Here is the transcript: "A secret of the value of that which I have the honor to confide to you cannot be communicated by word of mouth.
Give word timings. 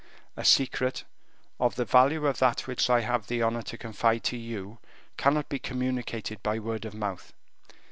"A 0.35 0.43
secret 0.43 1.03
of 1.59 1.75
the 1.75 1.85
value 1.85 2.25
of 2.25 2.39
that 2.39 2.61
which 2.65 2.89
I 2.89 3.01
have 3.01 3.27
the 3.27 3.43
honor 3.43 3.61
to 3.61 3.77
confide 3.77 4.23
to 4.23 4.35
you 4.35 4.79
cannot 5.15 5.47
be 5.47 5.59
communicated 5.59 6.41
by 6.41 6.57
word 6.57 6.85
of 6.85 6.95
mouth. 6.95 7.33